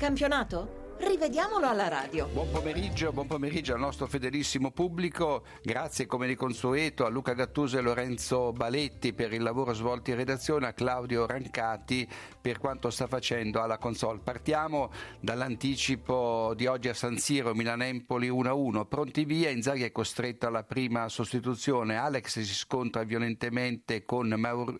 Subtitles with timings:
[0.00, 0.79] campionato?
[1.02, 2.26] Rivediamolo alla radio.
[2.26, 5.44] Buon pomeriggio, buon pomeriggio al nostro fedelissimo pubblico.
[5.62, 10.16] Grazie come di consueto a Luca Gattuso e Lorenzo Baletti per il lavoro svolto in
[10.16, 12.06] redazione, a Claudio Rancati
[12.38, 14.20] per quanto sta facendo alla console.
[14.22, 18.86] Partiamo dall'anticipo di oggi a San Siro, Milan-Empoli 1-1.
[18.86, 21.96] Pronti via, Inzaghi è costretto alla prima sostituzione.
[21.96, 24.28] Alex si scontra violentemente con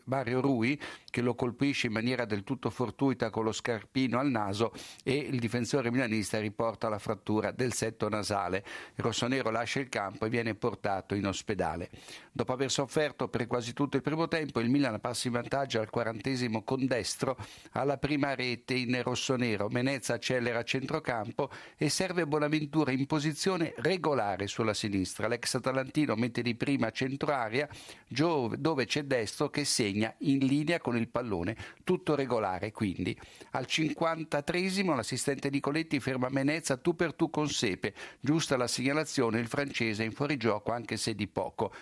[0.05, 0.79] Mario Rui
[1.09, 5.41] che lo colpisce in maniera del tutto fortuita con lo scarpino al naso e il
[5.41, 8.65] difensore milanese milanista riporta la frattura del setto nasale.
[8.97, 11.91] Il rossonero lascia il campo e viene portato in ospedale.
[12.33, 15.89] Dopo aver sofferto per quasi tutto il primo tempo, il Milan passa in vantaggio al
[15.89, 17.37] quarantesimo con destro
[17.73, 19.69] alla prima rete in rossonero.
[19.69, 25.29] Menezza accelera a centrocampo e serve Bonaventura in posizione regolare sulla sinistra.
[25.29, 27.69] L'ex atalantino mette di prima centro area
[28.09, 33.17] dove c'è destro che segna in linea con il pallone, tutto regolare quindi.
[33.53, 34.59] Al 53
[34.95, 37.95] l'assistente Nicoletti ferma Menezza tu per tu con Sepe.
[38.21, 41.73] Giusta la segnalazione, il francese è in fuorigioco anche se di poco.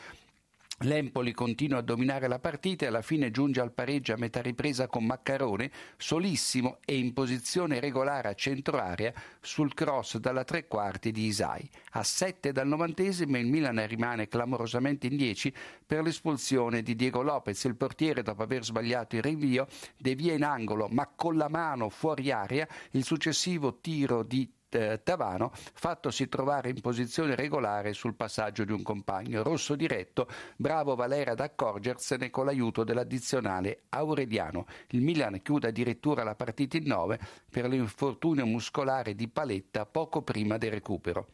[0.83, 4.87] L'Empoli continua a dominare la partita e alla fine giunge al pareggio a metà ripresa
[4.87, 11.11] con Maccarone, solissimo e in posizione regolare a centro area sul cross dalla tre quarti
[11.11, 11.69] di Isai.
[11.93, 15.53] A 7 dal novantesimo il Milan rimane clamorosamente in 10
[15.85, 17.65] per l'espulsione di Diego Lopez.
[17.65, 22.31] Il portiere, dopo aver sbagliato il rinvio, devia in angolo ma con la mano fuori
[22.31, 28.73] area il successivo tiro di eh, Tavano, fattosi trovare in posizione regolare sul passaggio di
[28.73, 29.43] un compagno.
[29.43, 34.67] Rosso diretto, bravo Valera ad accorgersene con l'aiuto dell'addizionale Aureliano.
[34.89, 37.19] Il Milan chiude addirittura la partita in 9
[37.51, 41.27] per l'infortunio muscolare di Paletta poco prima del recupero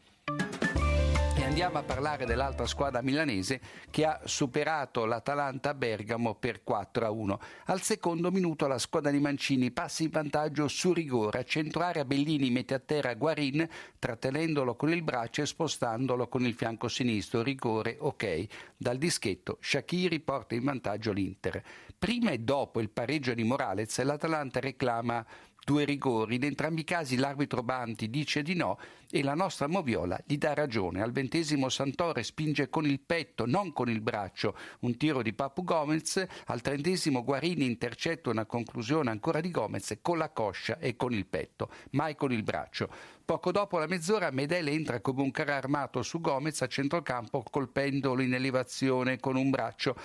[1.55, 7.39] andiamo a parlare dell'altra squadra milanese che ha superato l'Atalanta Bergamo per 4 a 1.
[7.67, 12.03] Al secondo minuto la squadra di Mancini passa in vantaggio su rigore, a centro area
[12.03, 13.65] Bellini mette a terra Guarin
[13.97, 18.47] trattenendolo con il braccio e spostandolo con il fianco sinistro, rigore ok.
[18.75, 21.63] Dal dischetto Shakiri porta in vantaggio l'Inter.
[21.97, 25.25] Prima e dopo il pareggio di Morales l'Atalanta reclama
[25.65, 28.77] due rigori, in entrambi i casi l'arbitro Banti dice di no
[29.09, 31.01] e la nostra Moviola gli dà ragione.
[31.01, 35.63] Al ventesimo Santore spinge con il petto, non con il braccio, un tiro di Papu
[35.63, 41.13] Gomez, al trentesimo Guarini intercetta una conclusione ancora di Gomez con la coscia e con
[41.13, 42.87] il petto, mai con il braccio.
[43.25, 48.21] Poco dopo la mezz'ora Medel entra come un carro armato su Gomez a centrocampo colpendolo
[48.21, 49.95] in elevazione con un braccio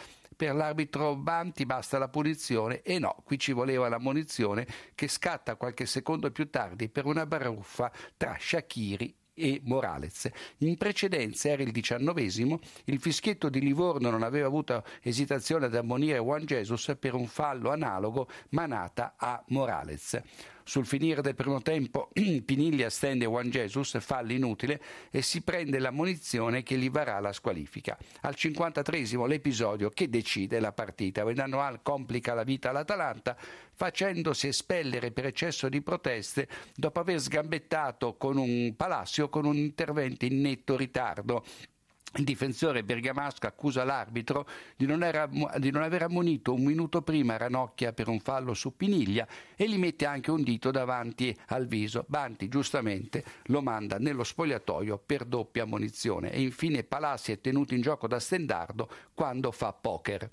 [0.41, 5.57] per l'arbitro Banti basta la punizione e no, qui ci voleva la munizione che scatta
[5.57, 10.31] qualche secondo più tardi per una baruffa tra Shakiri e Morales.
[10.61, 16.17] In precedenza era il diciannovesimo, il fischietto di Livorno non aveva avuto esitazione ad ammonire
[16.17, 20.23] Juan Jesus per un fallo analogo manata a Morales.
[20.65, 22.11] Sul finire del primo tempo
[22.45, 27.33] Piniglia stende Juan Jesus, fallo inutile e si prende la munizione che gli varrà la
[27.33, 27.99] squalifica.
[28.23, 31.25] Al 53 l'episodio che decide la partita.
[31.25, 33.37] Venanoal complica la vita all'Atalanta
[33.73, 40.25] facendosi espellere per eccesso di proteste dopo aver sgambettato con un Palacio con un intervento
[40.27, 41.45] in netto ritardo
[42.15, 45.29] il difensore bergamasco accusa l'arbitro di non, era,
[45.59, 49.79] di non, aver ammonito un minuto prima Ranocchia per un fallo su Piniglia e gli
[49.79, 52.05] mette anche un dito davanti al viso.
[52.09, 57.81] Banti giustamente lo manda nello spogliatoio per doppia ammonizione e infine Palassi è tenuto in
[57.81, 60.29] gioco da stendardo quando fa poker.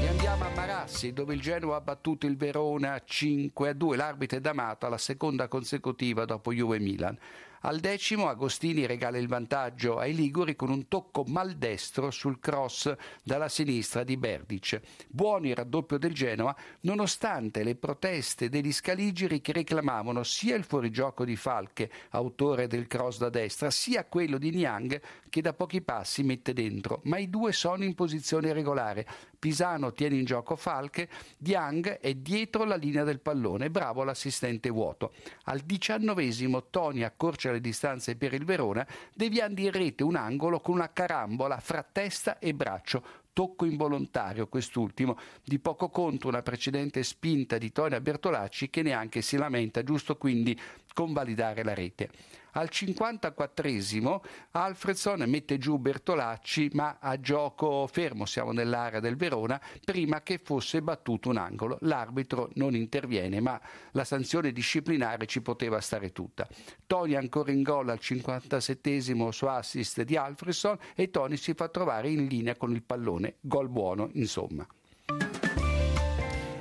[0.00, 3.96] E andiamo a Marassi, dove il Genoa ha battuto il Verona 5 a 2.
[3.96, 7.16] L'arbitro è D'Amato alla seconda consecutiva dopo Juve Milan.
[7.62, 12.90] Al decimo Agostini regala il vantaggio ai Liguri con un tocco maldestro sul cross
[13.22, 14.80] dalla sinistra di Berdic.
[15.08, 21.26] Buono il raddoppio del Genoa nonostante le proteste degli scaligeri che reclamavano sia il fuorigioco
[21.26, 24.98] di Falche, autore del cross da destra, sia quello di Niang
[25.28, 29.06] che da pochi passi mette dentro, ma i due sono in posizione regolare.
[29.40, 31.08] Pisano tiene in gioco Falche,
[31.38, 35.14] Diang è dietro la linea del pallone, bravo l'assistente vuoto.
[35.44, 40.74] Al diciannovesimo Tony accorcia le distanze per il Verona, deviando in rete un angolo con
[40.74, 43.02] una carambola fra testa e braccio,
[43.32, 49.38] tocco involontario quest'ultimo, di poco conto una precedente spinta di Tonia Bertolacci che neanche si
[49.38, 50.58] lamenta, giusto quindi
[51.00, 52.10] convalidare la rete.
[52.52, 54.20] Al 54esimo
[54.50, 60.82] Alfredson mette giù Bertolacci ma a gioco fermo, siamo nell'area del Verona, prima che fosse
[60.82, 61.78] battuto un angolo.
[61.82, 63.58] L'arbitro non interviene ma
[63.92, 66.46] la sanzione disciplinare ci poteva stare tutta.
[66.86, 72.10] Tony ancora in gol al 57esimo su assist di Alfredson e Tony si fa trovare
[72.10, 73.36] in linea con il pallone.
[73.40, 74.66] Gol buono insomma.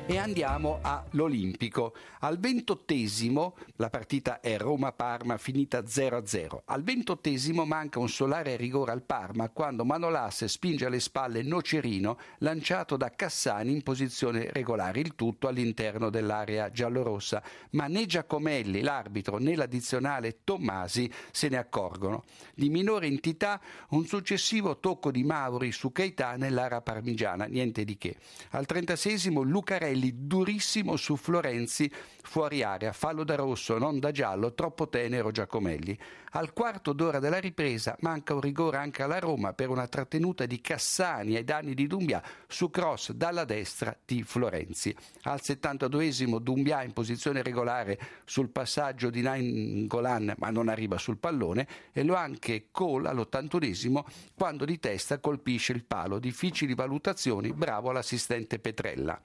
[0.09, 1.93] E andiamo all'Olimpico.
[2.21, 6.61] Al ventottesimo la partita è Roma-Parma finita 0-0.
[6.65, 12.97] Al ventottesimo manca un solare rigore al Parma quando Manolas spinge alle spalle Nocerino lanciato
[12.97, 17.43] da Cassani in posizione regolare, il tutto all'interno dell'area giallorossa.
[17.73, 22.23] Ma né Giacomelli, l'arbitro, né l'addizionale Tommasi se ne accorgono.
[22.55, 28.15] Di minore entità un successivo tocco di Mauri su Keita nell'area parmigiana, niente di che.
[28.49, 31.91] Al trentasesimo Lucarelli Antonelli durissimo su Florenzi
[32.21, 35.97] fuori area, fallo da rosso, non da giallo, troppo tenero Giacomelli.
[36.33, 40.61] Al quarto d'ora della ripresa manca un rigore anche alla Roma per una trattenuta di
[40.61, 44.95] Cassani ai danni di Dumbia su cross dalla destra di Florenzi.
[45.23, 51.67] Al 72esimo Dumbia in posizione regolare sul passaggio di Nainggolan ma non arriva sul pallone
[51.91, 54.03] e lo anche Cole all'81esimo
[54.35, 56.19] quando di testa colpisce il palo.
[56.19, 59.19] Difficili valutazioni, bravo l'assistente Petrella.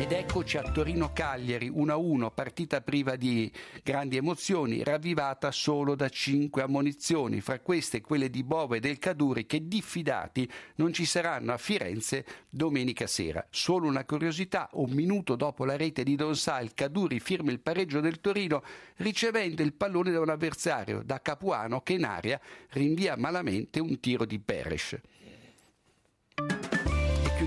[0.00, 3.52] Ed eccoci a Torino-Cagliari 1-1, partita priva di
[3.82, 9.44] grandi emozioni, ravvivata solo da cinque ammonizioni, fra queste quelle di Bove e del Caduri
[9.44, 13.46] che diffidati non ci saranno a Firenze domenica sera.
[13.50, 18.00] Solo una curiosità, un minuto dopo la rete di Don il Caduri firma il pareggio
[18.00, 18.62] del Torino
[18.96, 24.24] ricevendo il pallone da un avversario, da Capuano che in aria rinvia malamente un tiro
[24.24, 24.98] di Peres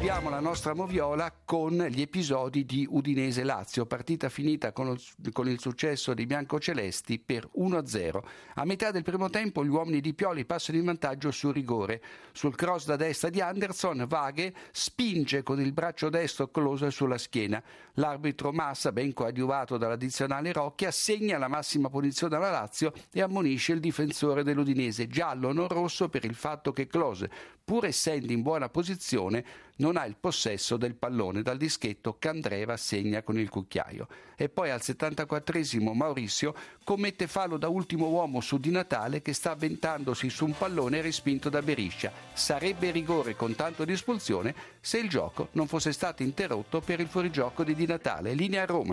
[0.04, 5.62] chiudiamo la nostra moviola con gli episodi di Udinese-Lazio, partita finita con il, con il
[5.62, 8.20] successo dei biancocelesti per 1-0.
[8.56, 12.02] A metà del primo tempo gli uomini di Pioli passano in vantaggio sul rigore.
[12.34, 17.64] Sul cross da destra di Anderson, Vaghe spinge con il braccio destro Close sulla schiena.
[17.94, 23.80] L'arbitro Massa, ben coadiuvato dall'addizionale Rocchi, assegna la massima punizione alla Lazio e ammonisce il
[23.80, 27.30] difensore dell'Udinese, giallo non rosso per il fatto che Close,
[27.63, 29.45] pur essendo in buona posizione,
[29.77, 34.07] non ha il possesso del pallone dal dischetto che Andreva segna con il cucchiaio.
[34.36, 39.51] E poi al 74esimo Maurizio commette fallo da ultimo uomo su Di Natale che sta
[39.51, 42.12] avventandosi su un pallone respinto da Beriscia.
[42.33, 47.07] Sarebbe rigore con tanto di espulsione se il gioco non fosse stato interrotto per il
[47.07, 48.33] fuorigioco di Di Natale.
[48.33, 48.81] Linea Roma.